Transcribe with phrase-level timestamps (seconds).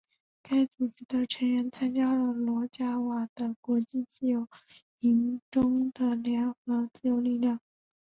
[0.41, 4.47] 该组织的成员参加了罗贾瓦的国际自由
[5.01, 7.59] 营中的联合自由力量。